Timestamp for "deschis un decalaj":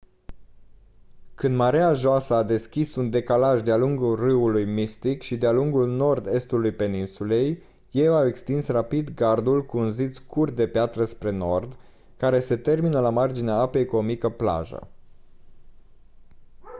2.43-3.61